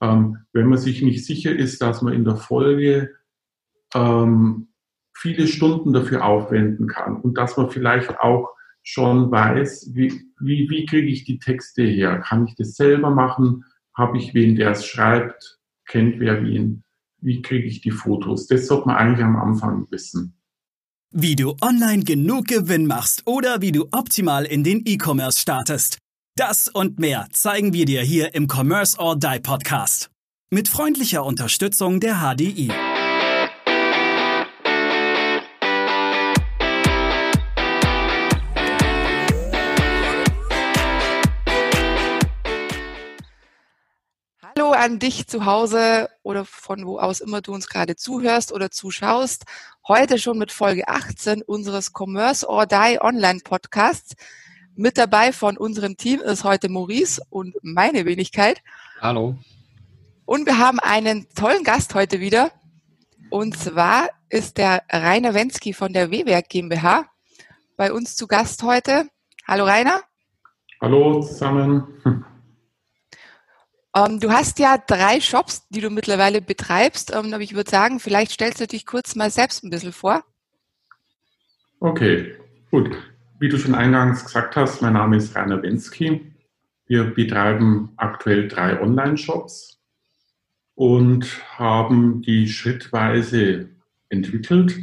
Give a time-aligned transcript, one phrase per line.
[0.00, 3.14] ähm, wenn man sich nicht sicher ist, dass man in der Folge
[3.94, 4.68] ähm,
[5.14, 8.48] viele Stunden dafür aufwenden kann und dass man vielleicht auch
[8.82, 12.20] schon weiß, wie, wie, wie kriege ich die Texte her?
[12.20, 13.64] Kann ich das selber machen?
[13.94, 15.58] Habe ich wen, der es schreibt?
[15.86, 16.82] Kennt wer wen?
[17.18, 18.46] Wie kriege ich die Fotos?
[18.46, 20.34] Das sollte man eigentlich am Anfang wissen.
[21.12, 25.98] Wie du online genug Gewinn machst oder wie du optimal in den E-Commerce startest.
[26.40, 30.08] Das und mehr zeigen wir dir hier im Commerce or Die Podcast.
[30.48, 32.72] Mit freundlicher Unterstützung der HDI.
[44.42, 48.70] Hallo an dich zu Hause oder von wo aus immer du uns gerade zuhörst oder
[48.70, 49.44] zuschaust.
[49.86, 54.14] Heute schon mit Folge 18 unseres Commerce or Die Online Podcasts.
[54.80, 58.62] Mit dabei von unserem Team ist heute Maurice und meine Wenigkeit.
[58.98, 59.36] Hallo.
[60.24, 62.50] Und wir haben einen tollen Gast heute wieder.
[63.28, 67.04] Und zwar ist der Rainer Wensky von der W-Werk GmbH
[67.76, 69.06] bei uns zu Gast heute.
[69.46, 70.00] Hallo Rainer.
[70.80, 71.86] Hallo zusammen.
[73.94, 77.14] Ähm, du hast ja drei Shops, die du mittlerweile betreibst.
[77.14, 80.24] Ähm, aber ich würde sagen, vielleicht stellst du dich kurz mal selbst ein bisschen vor.
[81.80, 82.34] Okay,
[82.70, 82.96] gut.
[83.40, 86.30] Wie du schon eingangs gesagt hast, mein Name ist Rainer Wensky.
[86.84, 89.80] Wir betreiben aktuell drei Online-Shops
[90.74, 91.24] und
[91.58, 93.70] haben die schrittweise
[94.10, 94.80] entwickelt.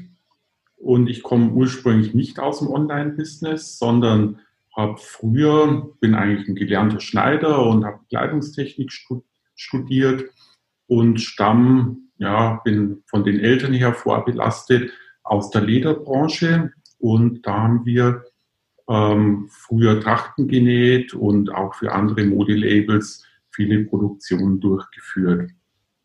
[0.75, 4.39] Und ich komme ursprünglich nicht aus dem Online-Business, sondern
[4.75, 8.92] habe früher, bin eigentlich ein gelernter Schneider und habe Kleidungstechnik
[9.53, 10.31] studiert
[10.88, 17.86] und stamm, ja, bin von den Eltern her vorbelastet aus der Lederbranche und da haben
[17.86, 18.23] wir
[18.89, 25.52] ähm, früher Trachten genäht und auch für andere Modelabels viele Produktionen durchgeführt.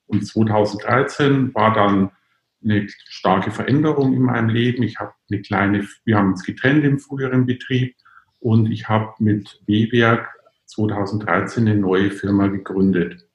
[0.07, 2.11] Und 2013 war dann
[2.65, 4.83] eine starke Veränderung in meinem Leben.
[4.83, 7.95] Ich habe eine kleine, wir haben uns getrennt im früheren Betrieb
[8.41, 10.29] und ich habe mit W-Werk
[10.67, 13.27] 2013 eine neue Firma gegründet.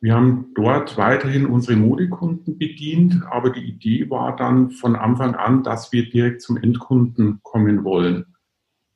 [0.00, 5.62] Wir haben dort weiterhin unsere Modekunden bedient, aber die Idee war dann von Anfang an,
[5.62, 8.24] dass wir direkt zum Endkunden kommen wollen.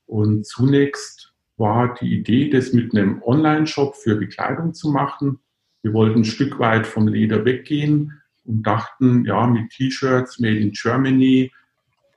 [0.06, 5.38] Und zunächst war die Idee, das mit einem Online-Shop für Bekleidung zu machen.
[5.82, 10.72] Wir wollten ein Stück weit vom Leder weggehen und dachten, ja, mit T-Shirts made in
[10.72, 11.52] Germany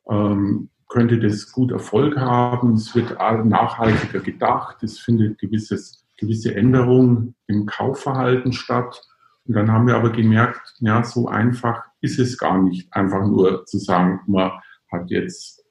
[0.10, 2.74] ähm, könnte das gut Erfolg haben.
[2.74, 4.82] Es wird nachhaltiger gedacht.
[4.84, 9.02] Es findet gewisses, gewisse Änderungen im Kaufverhalten statt.
[9.46, 12.92] Und dann haben wir aber gemerkt, ja, so einfach ist es gar nicht.
[12.94, 14.52] Einfach nur zu sagen, man
[14.92, 15.64] hat jetzt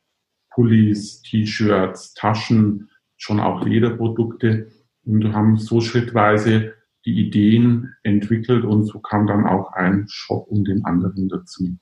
[0.56, 4.72] Pullis, T-Shirts, Taschen, schon auch Lederprodukte
[5.04, 6.72] und haben so schrittweise
[7.04, 11.76] die Ideen entwickelt und so kam dann auch ein Shop um den anderen dazu.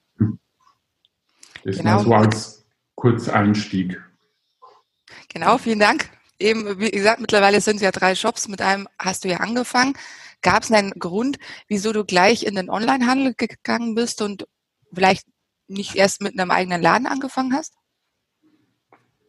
[1.62, 1.90] Das genau.
[1.92, 4.02] war so als Kurzeinstieg.
[5.32, 6.10] Genau, vielen Dank.
[6.40, 8.48] Eben, wie gesagt, mittlerweile sind es ja drei Shops.
[8.48, 9.94] Mit einem hast du ja angefangen.
[10.42, 14.46] Gab es einen Grund, wieso du gleich in den Onlinehandel gegangen bist und
[14.92, 15.26] vielleicht
[15.68, 17.74] nicht erst mit einem eigenen Laden angefangen hast?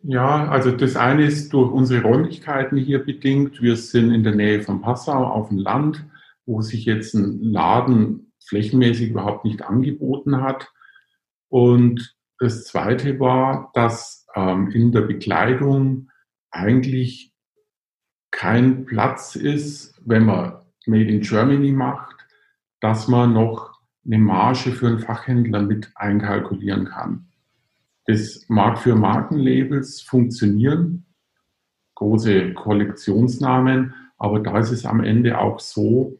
[0.07, 3.59] Ja, also das eine ist durch unsere Räumlichkeiten hier bedingt.
[3.63, 6.05] Wir sind in der Nähe von Passau auf dem Land,
[6.45, 10.71] wo sich jetzt ein Laden flächenmäßig überhaupt nicht angeboten hat.
[11.49, 16.11] Und das Zweite war, dass ähm, in der Bekleidung
[16.51, 17.33] eigentlich
[18.29, 22.15] kein Platz ist, wenn man Made in Germany macht,
[22.79, 27.27] dass man noch eine Marge für einen Fachhändler mit einkalkulieren kann.
[28.05, 31.05] Das mag für Markenlabels funktionieren,
[31.95, 36.19] große Kollektionsnamen, aber da ist es am Ende auch so,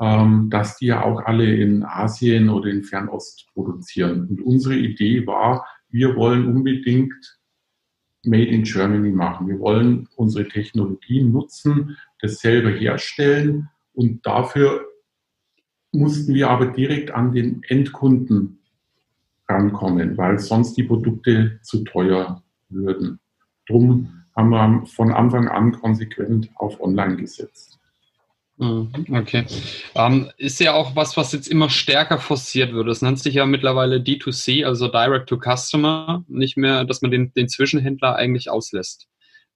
[0.00, 4.28] ähm, dass die ja auch alle in Asien oder in Fernost produzieren.
[4.28, 7.14] Und unsere Idee war, wir wollen unbedingt
[8.24, 9.48] Made in Germany machen.
[9.48, 14.84] Wir wollen unsere Technologien nutzen, das selber herstellen und dafür
[15.92, 18.55] mussten wir aber direkt an den Endkunden
[19.48, 23.20] rankommen, weil sonst die Produkte zu teuer würden.
[23.68, 27.78] Drum haben wir von Anfang an konsequent auf Online gesetzt.
[28.58, 29.44] Mhm, okay.
[29.94, 32.88] Ähm, ist ja auch was, was jetzt immer stärker forciert wird.
[32.88, 37.32] Das nennt sich ja mittlerweile D2C, also Direct to Customer, nicht mehr, dass man den,
[37.34, 39.08] den Zwischenhändler eigentlich auslässt.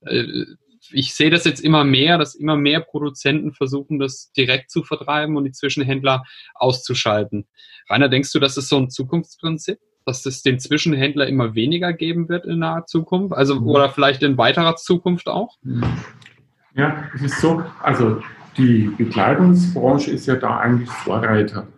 [0.02, 0.44] Äh,
[0.92, 5.36] ich sehe das jetzt immer mehr, dass immer mehr Produzenten versuchen, das direkt zu vertreiben
[5.36, 7.46] und die Zwischenhändler auszuschalten.
[7.88, 9.78] Rainer, denkst du, das ist so ein Zukunftsprinzip?
[10.06, 13.34] Dass es den Zwischenhändler immer weniger geben wird in naher Zukunft?
[13.34, 13.68] Also, mhm.
[13.68, 15.58] oder vielleicht in weiterer Zukunft auch?
[16.74, 18.22] Ja, es ist so, also
[18.56, 21.68] die Bekleidungsbranche ist ja da eigentlich Vorreiter,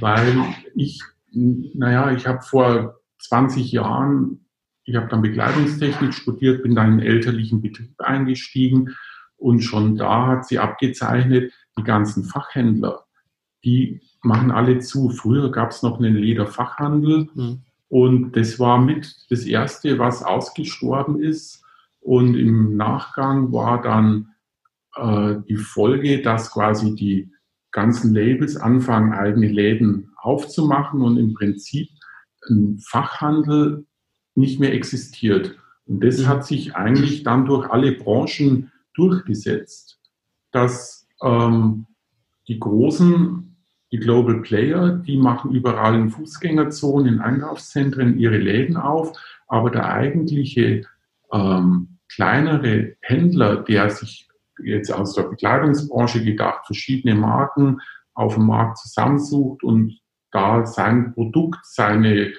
[0.00, 0.36] weil
[0.74, 1.02] ich,
[1.32, 4.45] naja, ich habe vor 20 Jahren,
[4.86, 8.94] ich habe dann Bekleidungstechnik studiert, bin dann in einen elterlichen Betrieb eingestiegen
[9.36, 13.04] und schon da hat sie abgezeichnet, die ganzen Fachhändler,
[13.64, 15.10] die machen alle zu.
[15.10, 17.62] Früher gab es noch einen Lederfachhandel mhm.
[17.88, 21.62] und das war mit das Erste, was ausgestorben ist.
[22.00, 24.34] Und im Nachgang war dann
[24.94, 27.32] äh, die Folge, dass quasi die
[27.72, 31.88] ganzen Labels anfangen, eigene Läden aufzumachen und im Prinzip
[32.48, 33.84] ein Fachhandel
[34.36, 35.56] nicht mehr existiert.
[35.86, 36.28] Und das mhm.
[36.28, 40.00] hat sich eigentlich dann durch alle Branchen durchgesetzt,
[40.52, 41.86] dass ähm,
[42.48, 43.56] die großen,
[43.92, 49.12] die Global Player, die machen überall in Fußgängerzonen, in Einkaufszentren ihre Läden auf,
[49.48, 50.82] aber der eigentliche
[51.32, 54.28] ähm, kleinere Händler, der sich
[54.62, 57.80] jetzt aus der Bekleidungsbranche gedacht, verschiedene Marken
[58.14, 59.98] auf dem Markt zusammensucht und
[60.30, 62.32] da sein Produkt, seine,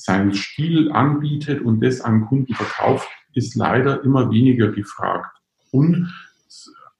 [0.00, 5.36] seinen Stil anbietet und das an Kunden verkauft, ist leider immer weniger gefragt.
[5.70, 6.12] Und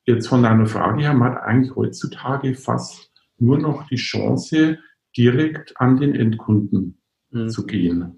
[0.06, 4.78] jetzt von deiner Frage her, man hat eigentlich heutzutage fast nur noch die Chance,
[5.16, 7.00] direkt an den Endkunden
[7.30, 7.48] mhm.
[7.48, 8.16] zu gehen.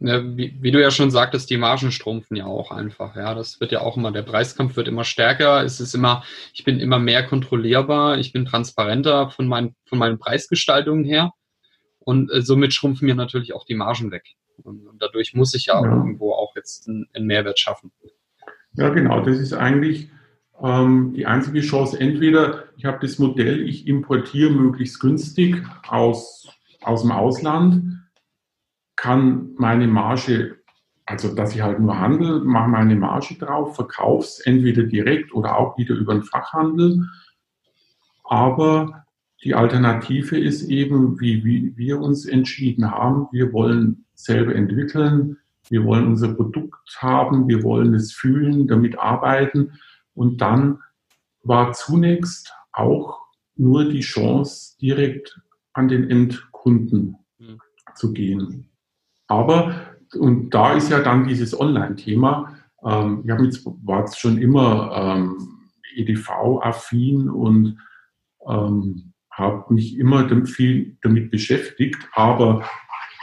[0.00, 3.14] Ja, wie, wie, du ja schon sagtest, die Margen strumpfen ja auch einfach.
[3.14, 5.62] Ja, das wird ja auch immer, der Preiskampf wird immer stärker.
[5.62, 10.18] Es ist immer, ich bin immer mehr kontrollierbar, ich bin transparenter von meinen, von meinen
[10.18, 11.32] Preisgestaltungen her.
[12.04, 14.24] Und äh, somit schrumpfen mir natürlich auch die Margen weg.
[14.62, 15.90] Und, und dadurch muss ich ja, ja.
[15.90, 17.92] irgendwo auch jetzt einen, einen Mehrwert schaffen.
[18.74, 19.20] Ja, genau.
[19.20, 20.10] Das ist eigentlich
[20.62, 21.98] ähm, die einzige Chance.
[21.98, 26.48] Entweder ich habe das Modell, ich importiere möglichst günstig aus,
[26.82, 28.00] aus dem Ausland,
[28.96, 30.58] kann meine Marge,
[31.06, 35.58] also dass ich halt nur handel, mache meine Marge drauf, verkaufe es entweder direkt oder
[35.58, 37.06] auch wieder über den Fachhandel.
[38.24, 39.04] Aber
[39.44, 45.84] die Alternative ist eben, wie, wie wir uns entschieden haben, wir wollen selber entwickeln, wir
[45.84, 49.72] wollen unser Produkt haben, wir wollen es fühlen, damit arbeiten.
[50.14, 50.78] Und dann
[51.42, 53.20] war zunächst auch
[53.56, 55.40] nur die Chance, direkt
[55.72, 57.58] an den Endkunden mhm.
[57.94, 58.68] zu gehen.
[59.26, 59.74] Aber,
[60.14, 62.54] und da ist ja dann dieses Online-Thema,
[62.84, 65.60] ähm, ich habe jetzt, war jetzt schon immer ähm,
[65.96, 67.78] EDV-affin und
[68.46, 72.64] ähm, habe mich immer viel damit beschäftigt, aber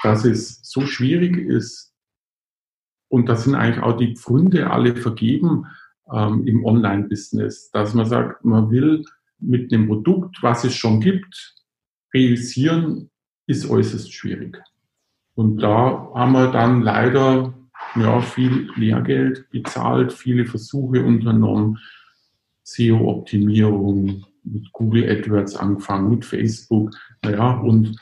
[0.03, 1.93] dass es so schwierig ist,
[3.09, 5.65] und das sind eigentlich auch die Pfründe alle vergeben
[6.11, 9.03] ähm, im Online-Business, dass man sagt, man will
[9.39, 11.55] mit einem Produkt, was es schon gibt,
[12.13, 13.09] realisieren,
[13.47, 14.61] ist äußerst schwierig.
[15.33, 17.53] Und da haben wir dann leider
[17.95, 21.79] ja, viel Lehrgeld bezahlt, viele Versuche unternommen,
[22.63, 26.91] SEO-Optimierung, mit Google AdWords angefangen, mit Facebook.
[27.23, 27.95] Naja, und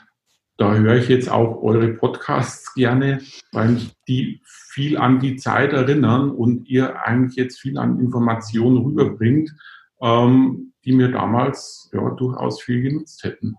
[0.58, 3.20] da höre ich jetzt auch eure Podcasts gerne,
[3.52, 8.78] weil mich die viel an die Zeit erinnern und ihr eigentlich jetzt viel an Informationen
[8.78, 9.50] rüberbringt,
[10.02, 13.54] ähm, die mir damals ja, durchaus viel genutzt hätten.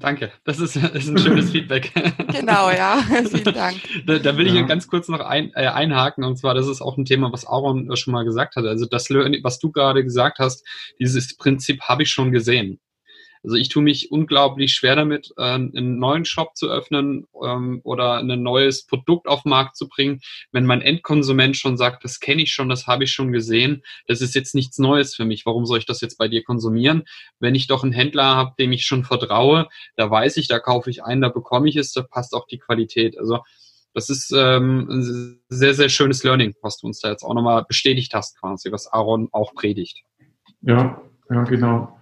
[0.00, 1.92] Danke, das ist, das ist ein schönes Feedback.
[2.28, 3.76] Genau, ja, vielen Dank.
[4.06, 4.62] Da, da will ich ja.
[4.62, 7.94] ganz kurz noch ein, äh, einhaken und zwar, das ist auch ein Thema, was Aaron
[7.96, 8.64] schon mal gesagt hat.
[8.64, 10.64] Also das, was du gerade gesagt hast,
[11.00, 12.80] dieses Prinzip habe ich schon gesehen.
[13.42, 18.18] Also ich tue mich unglaublich schwer damit, äh, einen neuen Shop zu öffnen ähm, oder
[18.18, 20.20] ein neues Produkt auf den Markt zu bringen,
[20.52, 24.20] wenn mein Endkonsument schon sagt, das kenne ich schon, das habe ich schon gesehen, das
[24.20, 27.04] ist jetzt nichts Neues für mich, warum soll ich das jetzt bei dir konsumieren?
[27.38, 30.90] Wenn ich doch einen Händler habe, dem ich schon vertraue, da weiß ich, da kaufe
[30.90, 33.18] ich ein, da bekomme ich es, da passt auch die Qualität.
[33.18, 33.40] Also
[33.94, 37.64] das ist ähm, ein sehr, sehr schönes Learning, was du uns da jetzt auch nochmal
[37.64, 40.02] bestätigt hast, quasi, was Aaron auch predigt.
[40.60, 41.97] Ja, ja, genau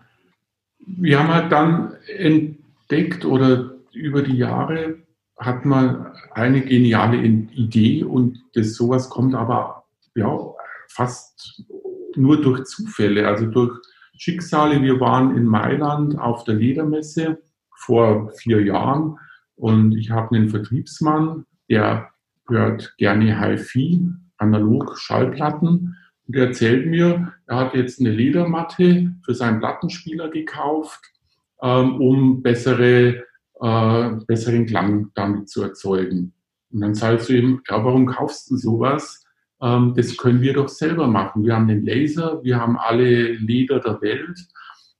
[0.87, 4.97] wir haben halt dann entdeckt oder über die Jahre
[5.39, 10.39] hat man eine geniale Idee und das sowas kommt aber ja
[10.89, 11.63] fast
[12.15, 13.79] nur durch Zufälle, also durch
[14.17, 14.81] Schicksale.
[14.83, 17.43] Wir waren in Mailand auf der Ledermesse
[17.75, 19.19] vor vier Jahren
[19.57, 22.11] und ich habe einen Vertriebsmann, der
[22.49, 25.97] hört gerne HiFi, analog Schallplatten
[26.27, 31.01] und er erzählt mir, er hat jetzt eine Ledermatte für seinen Plattenspieler gekauft,
[31.63, 33.25] ähm, um bessere,
[33.61, 36.33] äh, besseren Klang damit zu erzeugen.
[36.73, 39.25] Und dann sagst du ihm, ja, warum kaufst du sowas?
[39.63, 41.45] Ähm, das können wir doch selber machen.
[41.45, 44.39] Wir haben den Laser, wir haben alle Leder der Welt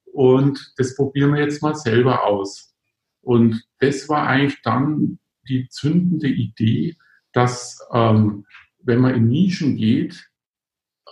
[0.05, 2.75] und das probieren wir jetzt mal selber aus.
[3.21, 5.19] Und das war eigentlich dann
[5.49, 6.97] die zündende Idee,
[7.33, 8.47] dass ähm,
[8.83, 10.31] wenn man in Nischen geht,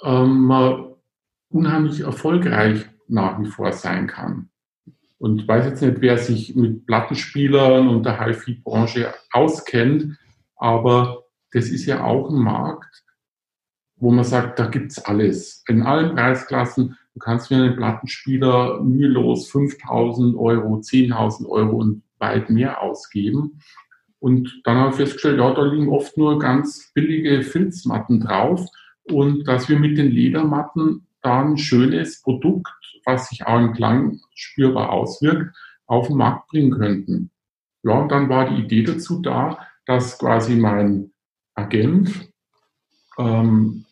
[0.02, 0.50] ähm,
[1.50, 4.50] unheimlich erfolgreich nach wie vor sein kann.
[5.18, 10.18] Und ich weiß jetzt nicht, wer sich mit Plattenspielern und der HiFi-Branche auskennt,
[10.56, 13.04] aber das ist ja auch ein Markt,
[13.96, 15.62] wo man sagt, da gibt's alles.
[15.68, 16.98] In allen Preisklassen.
[17.14, 23.60] Du kannst für einen Plattenspieler mühelos 5000 Euro, 10.000 Euro und weit mehr ausgeben.
[24.18, 28.66] Und dann habe ich festgestellt, ja, da liegen oft nur ganz billige Filzmatten drauf
[29.04, 32.73] und dass wir mit den Ledermatten da ein schönes Produkt,
[33.04, 35.54] was sich auch im Klang spürbar auswirkt,
[35.87, 37.30] auf den Markt bringen könnten.
[37.82, 41.12] Ja, und dann war die Idee dazu da, dass quasi mein
[41.54, 42.32] Agent
[43.18, 43.84] ähm,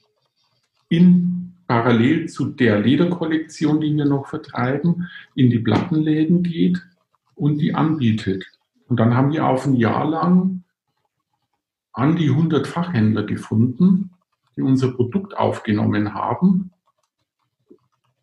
[0.89, 6.83] in parallel zu der Lederkollektion, die wir noch vertreiben, in die Plattenläden geht
[7.35, 8.45] und die anbietet.
[8.89, 10.65] Und dann haben wir auf ein Jahr lang
[11.93, 14.12] an die 100 Fachhändler gefunden,
[14.57, 16.73] die unser Produkt aufgenommen haben.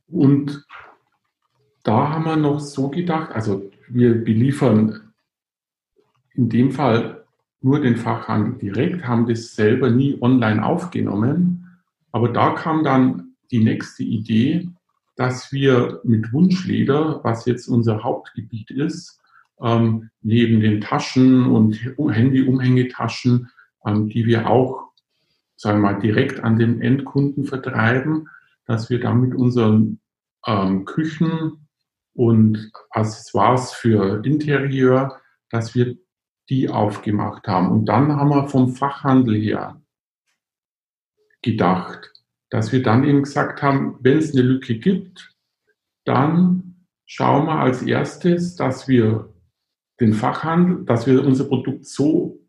[0.07, 0.65] Und
[1.83, 5.13] da haben wir noch so gedacht, also wir beliefern
[6.33, 7.25] in dem Fall
[7.61, 11.79] nur den Fachhandel direkt, haben das selber nie online aufgenommen.
[12.11, 14.69] Aber da kam dann die nächste Idee,
[15.15, 19.19] dass wir mit Wunschleder, was jetzt unser Hauptgebiet ist,
[19.61, 23.49] ähm, neben den Taschen und Handy-Umhängetaschen,
[23.85, 24.88] ähm, die wir auch,
[25.59, 28.29] sagen wir mal, direkt an den Endkunden vertreiben,
[28.65, 29.99] dass wir damit unseren
[30.47, 31.67] ähm, Küchen
[32.13, 35.97] und Accessoires für Interieur, dass wir
[36.49, 37.69] die aufgemacht haben.
[37.71, 39.81] Und dann haben wir vom Fachhandel her
[41.41, 42.09] gedacht,
[42.49, 45.35] dass wir dann eben gesagt haben, wenn es eine Lücke gibt,
[46.05, 49.33] dann schauen wir als erstes, dass wir
[49.99, 52.39] den Fachhandel, dass wir unser Produkt so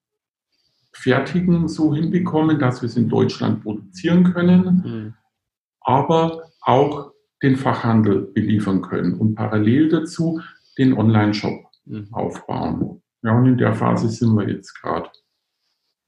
[0.92, 5.14] fertigen, so hinbekommen, dass wir es in Deutschland produzieren können, mhm.
[5.80, 10.40] aber auch den Fachhandel beliefern können und parallel dazu
[10.78, 12.08] den Online-Shop mhm.
[12.12, 13.02] aufbauen.
[13.22, 15.10] Ja, und in der Phase sind wir jetzt gerade.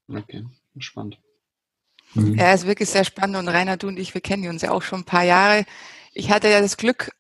[0.09, 0.45] Okay,
[0.79, 1.19] spannend.
[2.15, 2.35] Mhm.
[2.35, 4.83] Ja, ist wirklich sehr spannend und Rainer, du und ich, wir kennen uns ja auch
[4.83, 5.65] schon ein paar Jahre.
[6.13, 7.11] Ich hatte ja das Glück,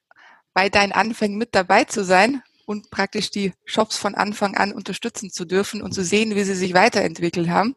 [0.54, 5.31] bei deinen Anfängen mit dabei zu sein und praktisch die Shops von Anfang an unterstützen
[5.31, 7.76] zu dürfen und zu sehen, wie sie sich weiterentwickelt haben.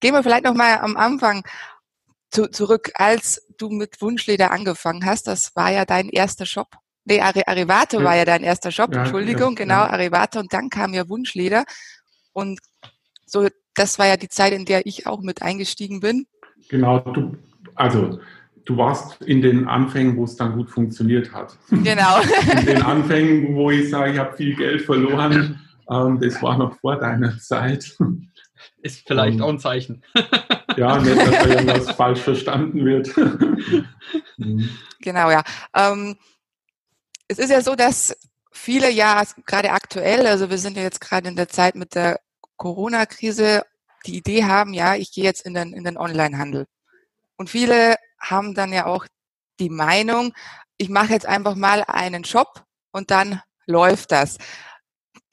[0.00, 1.44] Gehen wir vielleicht noch mal am Anfang
[2.30, 5.26] zu, zurück, als du mit Wunschleder angefangen hast.
[5.26, 6.68] Das war ja dein erster Shop.
[7.04, 8.04] Nee, Arrivato ja.
[8.04, 10.38] war ja dein erster Shop, ja, Entschuldigung, ja, genau, Arrivato.
[10.38, 11.64] Und dann kam ja Wunschleder.
[12.32, 12.60] Und
[13.26, 16.26] so, das war ja die Zeit, in der ich auch mit eingestiegen bin.
[16.68, 17.36] Genau, du,
[17.74, 18.20] also
[18.64, 21.56] du warst in den Anfängen, wo es dann gut funktioniert hat.
[21.70, 22.20] Genau.
[22.58, 26.78] in den Anfängen, wo ich sage, ich habe viel Geld verloren, ähm, das war noch
[26.78, 27.96] vor deiner Zeit.
[28.82, 30.02] Ist vielleicht ähm, auch ein Zeichen.
[30.76, 33.12] ja, nicht, dass da irgendwas falsch verstanden wird.
[35.00, 35.42] genau, ja.
[35.74, 36.16] Ähm,
[37.28, 38.16] es ist ja so, dass
[38.52, 42.20] viele ja gerade aktuell, also wir sind ja jetzt gerade in der Zeit mit der
[42.56, 43.62] Corona-Krise,
[44.06, 46.66] die Idee haben, ja, ich gehe jetzt in den, in den Online-Handel.
[47.36, 49.06] Und viele haben dann ja auch
[49.58, 50.32] die Meinung,
[50.78, 54.38] ich mache jetzt einfach mal einen Shop und dann läuft das.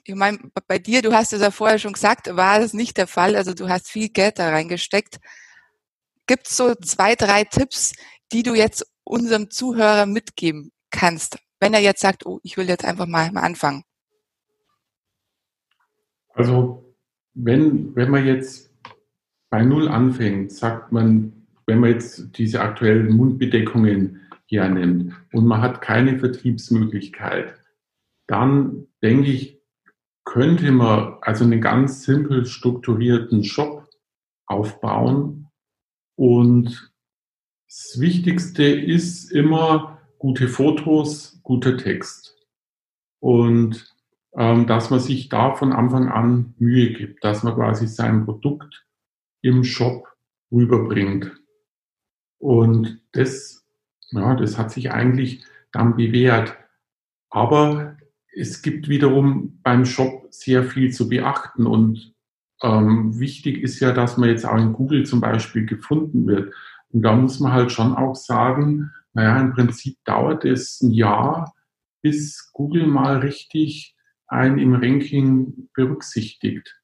[0.03, 3.08] Ich meine, bei dir, du hast es ja vorher schon gesagt, war das nicht der
[3.08, 3.36] Fall.
[3.36, 5.19] Also du hast viel Geld da reingesteckt.
[6.27, 7.93] Gibt es so zwei, drei Tipps,
[8.31, 12.86] die du jetzt unserem Zuhörer mitgeben kannst, wenn er jetzt sagt, oh, ich will jetzt
[12.86, 13.84] einfach mal, anfangen?
[16.34, 16.96] Also
[17.34, 18.72] wenn, wenn man jetzt
[19.50, 21.38] bei Null anfängt, sagt man,
[21.70, 27.54] wenn man jetzt diese aktuellen Mundbedeckungen hernimmt und man hat keine Vertriebsmöglichkeit,
[28.26, 29.62] dann denke ich,
[30.26, 33.88] könnte man also einen ganz simpel strukturierten Shop
[34.48, 35.48] aufbauen.
[36.16, 36.92] Und
[37.68, 42.36] das Wichtigste ist immer gute Fotos, guter Text.
[43.20, 43.96] Und
[44.36, 48.88] ähm, dass man sich da von Anfang an Mühe gibt, dass man quasi sein Produkt
[49.42, 50.08] im Shop
[50.52, 51.40] rüberbringt.
[52.39, 53.65] Und das,
[54.12, 56.58] ja, das hat sich eigentlich dann bewährt.
[57.29, 57.98] Aber
[58.34, 62.13] es gibt wiederum beim Shop sehr viel zu beachten und
[62.62, 66.53] ähm, wichtig ist ja, dass man jetzt auch in Google zum Beispiel gefunden wird.
[66.89, 71.53] Und da muss man halt schon auch sagen, naja, im Prinzip dauert es ein Jahr,
[72.01, 73.96] bis Google mal richtig
[74.27, 76.79] einen im Ranking berücksichtigt.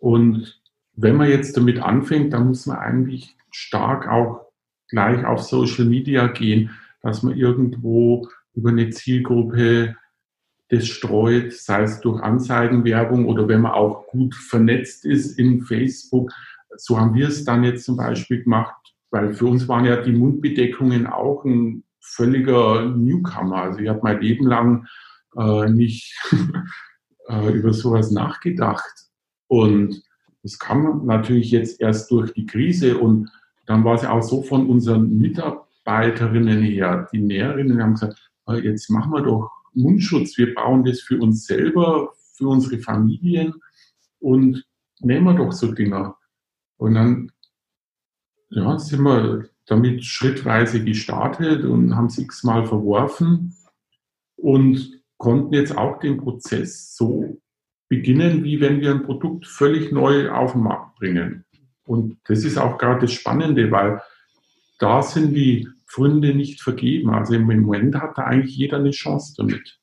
[0.00, 0.60] Und
[0.92, 4.43] wenn man jetzt damit anfängt, dann muss man eigentlich stark auch
[4.94, 6.70] gleich auf Social Media gehen,
[7.02, 9.96] dass man irgendwo über eine Zielgruppe
[10.68, 16.30] das streut, sei es durch Anzeigenwerbung oder wenn man auch gut vernetzt ist in Facebook.
[16.76, 20.12] So haben wir es dann jetzt zum Beispiel gemacht, weil für uns waren ja die
[20.12, 23.62] Mundbedeckungen auch ein völliger Newcomer.
[23.62, 24.86] Also ich habe mein Leben lang
[25.36, 26.16] äh, nicht
[27.28, 28.94] äh, über sowas nachgedacht.
[29.48, 30.02] Und
[30.42, 33.30] das kam natürlich jetzt erst durch die Krise und
[33.66, 38.30] dann war es auch so von unseren Mitarbeiterinnen her, die Näherinnen haben gesagt,
[38.62, 43.54] jetzt machen wir doch Mundschutz, wir bauen das für uns selber, für unsere Familien
[44.20, 44.64] und
[45.00, 46.16] nehmen wir doch so Dinger.
[46.76, 47.32] Und dann
[48.50, 53.56] ja, sind wir damit schrittweise gestartet und haben es x-mal verworfen
[54.36, 57.40] und konnten jetzt auch den Prozess so
[57.88, 61.44] beginnen, wie wenn wir ein Produkt völlig neu auf den Markt bringen.
[61.84, 64.00] Und das ist auch gerade das Spannende, weil
[64.78, 67.10] da sind die Gründe nicht vergeben.
[67.10, 69.78] Also im Moment hat da eigentlich jeder eine Chance damit.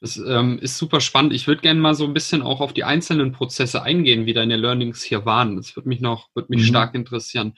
[0.00, 1.32] Das ähm, ist super spannend.
[1.32, 4.56] Ich würde gerne mal so ein bisschen auch auf die einzelnen Prozesse eingehen, wie deine
[4.56, 5.56] Learnings hier waren.
[5.56, 6.66] Das würde mich noch, würde mich mhm.
[6.66, 7.54] stark interessieren.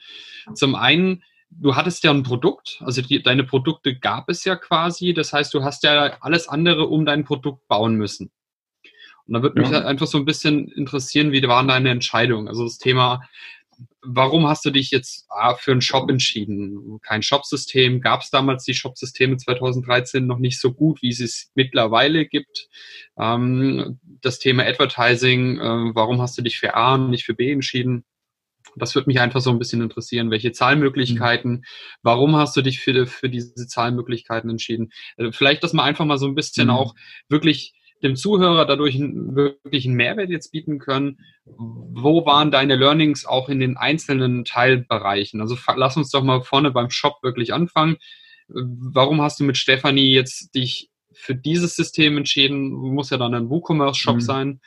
[0.55, 5.13] Zum einen, du hattest ja ein Produkt, also die, deine Produkte gab es ja quasi.
[5.13, 8.31] Das heißt, du hast ja alles andere um dein Produkt bauen müssen.
[9.31, 9.85] Und da würde mich ja.
[9.85, 12.49] einfach so ein bisschen interessieren, wie waren deine Entscheidungen?
[12.49, 13.21] Also das Thema
[14.01, 16.99] warum hast du dich jetzt ah, für einen Shop entschieden?
[17.01, 18.01] Kein Shopsystem.
[18.01, 22.67] Gab es damals die Shopsysteme 2013 noch nicht so gut, wie es es mittlerweile gibt?
[23.17, 27.51] Ähm, das Thema Advertising, äh, warum hast du dich für A und nicht für B
[27.51, 28.03] entschieden?
[28.75, 30.31] Das würde mich einfach so ein bisschen interessieren.
[30.31, 31.51] Welche Zahlmöglichkeiten?
[31.51, 31.63] Mhm.
[32.03, 34.91] Warum hast du dich für, für diese Zahlmöglichkeiten entschieden?
[35.17, 36.73] Äh, vielleicht, dass man einfach mal so ein bisschen mhm.
[36.73, 36.95] auch
[37.27, 37.73] wirklich
[38.03, 41.19] dem Zuhörer dadurch wirklich einen Mehrwert jetzt bieten können.
[41.45, 45.41] Wo waren deine Learnings auch in den einzelnen Teilbereichen?
[45.41, 47.97] Also lass uns doch mal vorne beim Shop wirklich anfangen.
[48.47, 52.71] Warum hast du mit Stefanie jetzt dich für dieses System entschieden?
[52.71, 54.21] Muss ja dann ein WooCommerce-Shop mhm.
[54.21, 54.61] sein.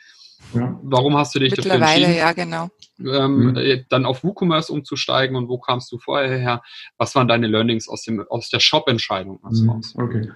[0.52, 0.78] Ja.
[0.82, 2.14] Warum hast du dich dafür entschieden?
[2.14, 2.68] ja, genau.
[2.98, 3.56] Ähm, mhm.
[3.56, 6.62] Äh, dann auf WooCommerce umzusteigen und wo kamst du vorher her?
[6.98, 9.40] Was waren deine Learnings aus, dem, aus der Shop-Entscheidung?
[9.42, 9.82] Mhm.
[9.96, 10.30] Okay.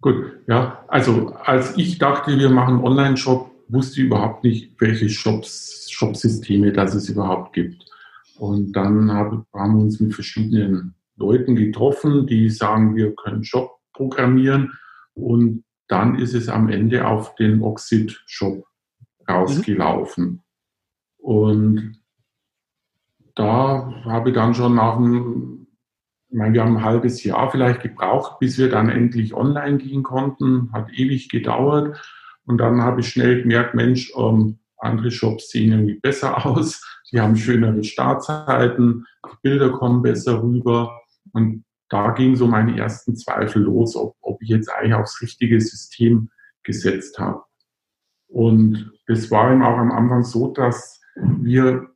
[0.00, 5.88] Gut, ja, also als ich dachte, wir machen Online-Shop, wusste ich überhaupt nicht, welche Shops,
[5.90, 7.84] Shopsysteme das es überhaupt gibt.
[8.38, 14.72] Und dann haben wir uns mit verschiedenen Leuten getroffen, die sagen, wir können Shop programmieren.
[15.12, 18.64] Und dann ist es am Ende auf den Oxid-Shop
[19.28, 20.24] rausgelaufen.
[20.24, 20.40] Mhm.
[21.18, 22.02] Und
[23.34, 25.59] da habe ich dann schon nach einem
[26.30, 30.04] ich meine, wir haben ein halbes Jahr vielleicht gebraucht, bis wir dann endlich online gehen
[30.04, 30.72] konnten.
[30.72, 32.00] Hat ewig gedauert.
[32.46, 36.80] Und dann habe ich schnell gemerkt, Mensch, ähm, andere Shops sehen irgendwie besser aus.
[37.10, 41.00] Die haben schönere Startzeiten, die Bilder kommen besser rüber.
[41.32, 45.60] Und da ging so meine ersten Zweifel los, ob, ob ich jetzt eigentlich aufs richtige
[45.60, 46.30] System
[46.62, 47.42] gesetzt habe.
[48.28, 51.89] Und das war eben auch am Anfang so, dass wir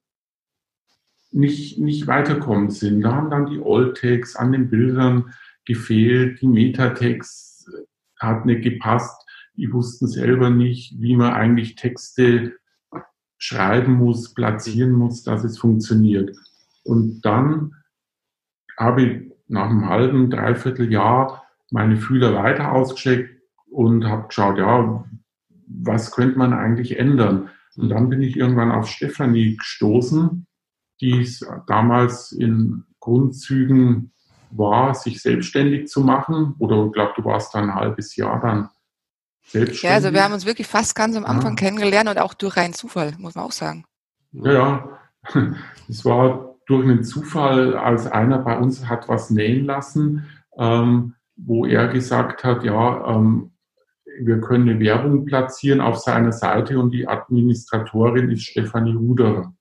[1.35, 3.03] nicht, nicht weiterkommen sind.
[3.03, 7.71] Da haben dann die Old-Tags an den Bildern gefehlt, die Metatext
[8.19, 9.21] hat nicht gepasst.
[9.57, 12.57] Die wussten selber nicht, wie man eigentlich Texte
[13.39, 16.37] schreiben muss, platzieren muss, dass es funktioniert.
[16.85, 17.73] Und dann
[18.79, 25.05] habe ich nach einem halben, dreiviertel Jahr meine Fühler weiter ausgecheckt und habe geschaut, ja,
[25.67, 27.51] was könnte man eigentlich ändern?
[27.77, 30.47] Und dann bin ich irgendwann auf Stefanie gestoßen,
[31.01, 34.13] die es damals in Grundzügen
[34.51, 36.55] war, sich selbstständig zu machen?
[36.59, 38.71] Oder ich glaube, du warst da ein halbes Jahr dann
[39.43, 39.83] selbstständig?
[39.83, 41.57] Ja, also wir haben uns wirklich fast ganz am Anfang ja.
[41.57, 43.85] kennengelernt und auch durch reinen Zufall, muss man auch sagen.
[44.33, 44.89] Ja, ja.
[45.89, 50.27] Es war durch einen Zufall, als einer bei uns hat was nähen lassen,
[50.57, 53.53] ähm, wo er gesagt hat, ja, ähm,
[54.21, 59.53] wir können eine Werbung platzieren auf seiner Seite und die Administratorin ist Stefanie Ruderer.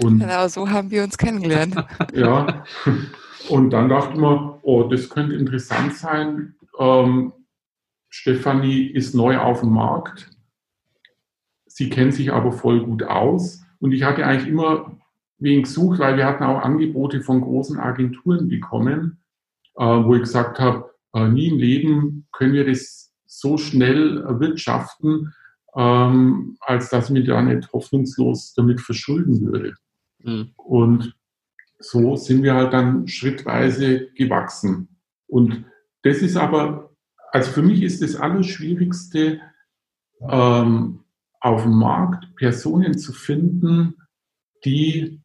[0.00, 1.76] Und, genau, so haben wir uns kennengelernt.
[2.14, 2.64] ja,
[3.48, 6.54] und dann dachten wir, oh, das könnte interessant sein.
[6.78, 7.32] Ähm,
[8.08, 10.30] Stefanie ist neu auf dem Markt.
[11.66, 13.64] Sie kennt sich aber voll gut aus.
[13.80, 14.96] Und ich hatte eigentlich immer
[15.38, 19.18] wen gesucht, weil wir hatten auch Angebote von großen Agenturen bekommen,
[19.76, 25.34] äh, wo ich gesagt habe, äh, nie im Leben können wir das so schnell erwirtschaften,
[25.76, 29.74] ähm, als dass ich mich da nicht hoffnungslos damit verschulden würde.
[30.18, 30.50] Mhm.
[30.56, 31.14] Und
[31.78, 34.88] so sind wir halt dann schrittweise gewachsen.
[35.26, 35.64] Und
[36.02, 36.90] das ist aber,
[37.32, 39.40] also für mich ist das Allerschwierigste,
[40.28, 41.00] ähm,
[41.40, 43.96] auf dem Markt Personen zu finden,
[44.64, 45.20] die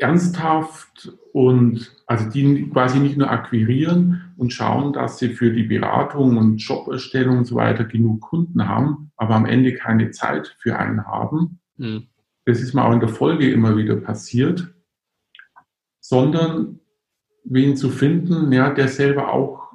[0.00, 6.36] ernsthaft und also die quasi nicht nur akquirieren und schauen, dass sie für die Beratung
[6.36, 11.06] und Joberstellung und so weiter genug Kunden haben, aber am Ende keine Zeit für einen
[11.06, 11.60] haben.
[11.76, 12.08] Mhm.
[12.44, 14.74] Das ist mir auch in der Folge immer wieder passiert,
[16.00, 16.80] sondern
[17.44, 19.72] wen zu finden, ja, der selber auch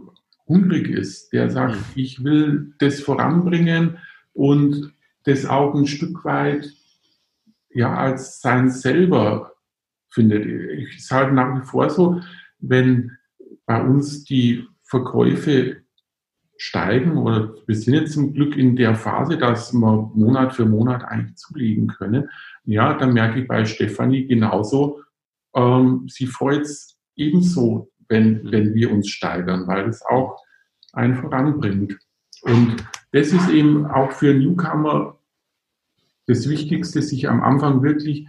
[0.48, 1.84] hungrig ist, der sagt, mhm.
[1.96, 3.98] ich will das voranbringen
[4.34, 6.72] und das auch ein Stück weit
[7.70, 9.55] ja als sein selber
[10.16, 10.46] findet.
[10.46, 12.22] Ich sage nach wie vor so,
[12.60, 13.12] wenn
[13.66, 15.84] bei uns die Verkäufe
[16.58, 21.04] steigen oder wir sind jetzt zum Glück in der Phase, dass wir Monat für Monat
[21.04, 22.30] eigentlich zulegen können,
[22.64, 25.02] ja, dann merke ich bei Stefanie genauso,
[25.54, 30.40] ähm, sie freut es ebenso, wenn, wenn wir uns steigern, weil es auch
[30.94, 31.98] einen voranbringt.
[32.44, 32.78] Und
[33.12, 35.20] das ist eben auch für Newcomer
[36.28, 38.28] das Wichtigste, sich am Anfang wirklich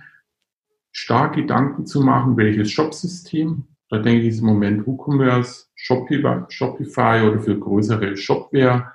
[0.96, 7.58] stark Gedanken zu machen, welches Shopsystem, da denke ich im Moment WooCommerce, Shopify oder für
[7.58, 8.92] größere Shopware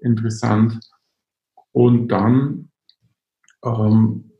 [0.00, 0.80] interessant.
[1.72, 2.70] Und dann
[3.62, 4.30] ähm,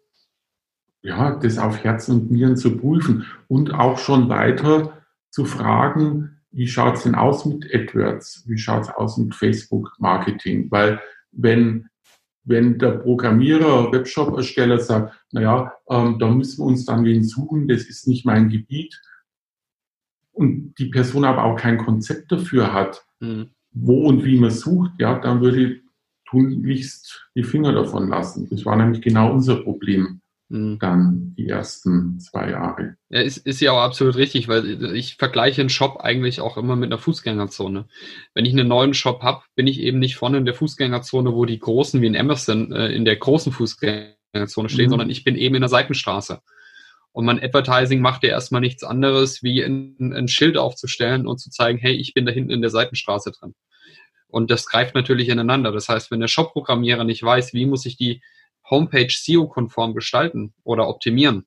[1.02, 6.66] ja, das auf Herz und Nieren zu prüfen und auch schon weiter zu fragen, wie
[6.66, 8.44] schaut es denn aus mit AdWords?
[8.46, 10.70] Wie schaut es aus mit Facebook-Marketing?
[10.70, 11.00] Weil
[11.32, 11.90] wenn,
[12.44, 17.85] wenn der Programmierer, Webshop-Ersteller sagt, naja, ähm, da müssen wir uns dann wen suchen, das
[17.85, 19.00] ist nicht mein Gebiet,
[20.33, 23.50] und die Person aber auch kein Konzept dafür hat, mhm.
[23.70, 25.83] wo und wie man sucht, ja, dann würde ich
[26.28, 28.48] tunlichst die Finger davon lassen.
[28.50, 30.20] Das war nämlich genau unser Problem.
[30.48, 32.96] Dann die ersten zwei Jahre.
[33.09, 36.76] Ja, ist, ist ja auch absolut richtig, weil ich vergleiche einen Shop eigentlich auch immer
[36.76, 37.87] mit einer Fußgängerzone.
[38.35, 41.44] Wenn ich einen neuen Shop habe, bin ich eben nicht vorne in der Fußgängerzone, wo
[41.46, 44.90] die Großen wie in Emerson äh, in der großen Fußgängerzone stehen, mhm.
[44.90, 46.40] sondern ich bin eben in der Seitenstraße.
[47.12, 51.48] Und mein Advertising macht ja erstmal nichts anderes, wie ein, ein Schild aufzustellen und zu
[51.48, 53.54] zeigen, hey, ich bin da hinten in der Seitenstraße drin.
[54.26, 55.70] Und das greift natürlich ineinander.
[55.70, 58.20] Das heißt, wenn der Shop-Programmierer nicht weiß, wie muss ich die
[58.68, 61.46] Homepage SEO-konform gestalten oder optimieren,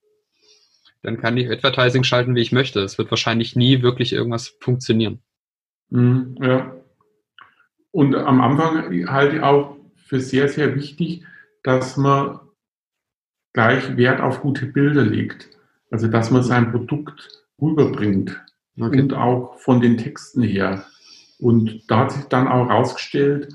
[1.01, 2.81] dann kann ich Advertising schalten, wie ich möchte.
[2.81, 5.21] Es wird wahrscheinlich nie wirklich irgendwas funktionieren.
[5.89, 6.75] Mhm, ja.
[7.91, 11.23] Und am Anfang halte ich auch für sehr, sehr wichtig,
[11.63, 12.39] dass man
[13.53, 15.49] gleich Wert auf gute Bilder legt.
[15.89, 18.39] Also, dass man sein Produkt rüberbringt
[18.79, 19.01] okay.
[19.01, 20.85] und auch von den Texten her.
[21.39, 23.53] Und da hat sich dann auch herausgestellt,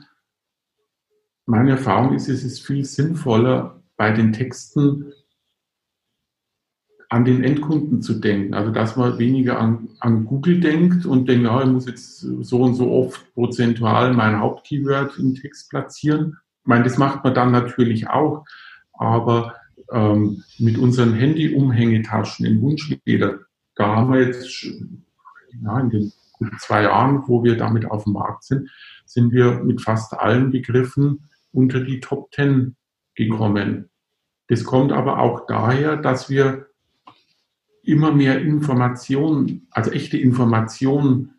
[1.46, 5.12] meine Erfahrung ist, es ist viel sinnvoller, bei den Texten
[7.08, 8.54] an den Endkunden zu denken.
[8.54, 12.62] Also, dass man weniger an, an Google denkt und denkt, ja, ich muss jetzt so
[12.62, 16.38] und so oft prozentual mein Hauptkeyword im Text platzieren.
[16.62, 18.46] Ich meine, das macht man dann natürlich auch,
[18.94, 19.56] aber
[19.90, 23.40] ähm, mit unseren Handy-Umhängetaschen in Wunschleder,
[23.74, 24.64] da haben wir jetzt
[25.62, 26.12] ja, in den
[26.60, 28.70] zwei Jahren, wo wir damit auf dem Markt sind,
[29.04, 32.76] sind wir mit fast allen Begriffen unter die Top 10
[33.14, 33.90] gekommen.
[34.48, 36.66] Das kommt aber auch daher, dass wir
[37.82, 41.34] immer mehr Informationen, also echte Informationen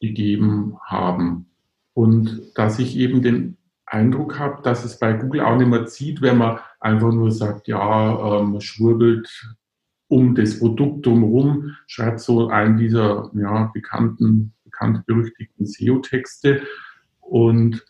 [0.00, 1.46] gegeben haben.
[1.94, 6.22] Und dass ich eben den Eindruck habe, dass es bei Google auch nicht mehr zieht,
[6.22, 9.54] wenn man einfach nur sagt, ja, ähm, schwurbelt
[10.08, 16.62] um das Produkt drumherum, schreibt so einen dieser ja, bekannten, bekannt berüchtigten SEO-Texte
[17.20, 17.84] und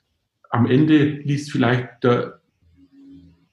[0.53, 2.41] am Ende liest vielleicht der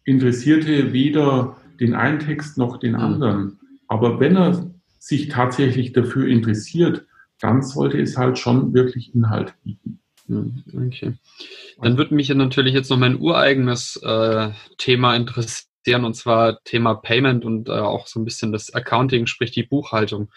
[0.04, 3.00] Interessierte weder den einen Text noch den mhm.
[3.00, 3.60] anderen.
[3.88, 7.06] Aber wenn er sich tatsächlich dafür interessiert,
[7.40, 10.00] dann sollte es halt schon wirklich Inhalt bieten.
[10.28, 11.14] Okay.
[11.82, 15.16] Dann würde mich natürlich jetzt noch mein ureigenes äh, Thema
[15.80, 19.64] interessieren, und zwar Thema Payment und äh, auch so ein bisschen das Accounting, sprich die
[19.64, 20.30] Buchhaltung.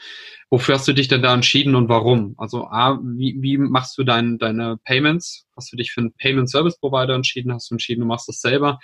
[0.51, 2.35] Wofür hast du dich denn da entschieden und warum?
[2.39, 5.47] Also A, wie, wie machst du dein, deine Payments?
[5.57, 7.53] Hast du dich für einen Payment Service Provider entschieden?
[7.53, 8.79] Hast du entschieden, du machst das selber?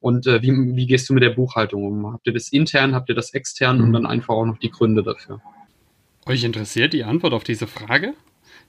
[0.00, 2.12] Und äh, wie, wie gehst du mit der Buchhaltung um?
[2.12, 3.84] Habt ihr das intern, habt ihr das extern mhm.
[3.84, 5.40] und dann einfach auch noch die Gründe dafür?
[6.26, 8.14] Euch interessiert die Antwort auf diese Frage?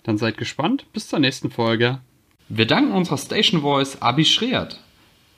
[0.03, 0.91] Dann seid gespannt.
[0.91, 2.01] Bis zur nächsten Folge.
[2.49, 4.79] Wir danken unserer Station Voice Abi Schreert.